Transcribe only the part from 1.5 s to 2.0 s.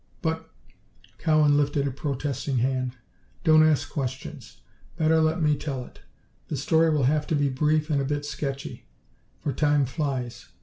lifted a